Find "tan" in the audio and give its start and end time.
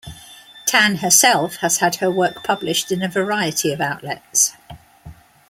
0.65-0.95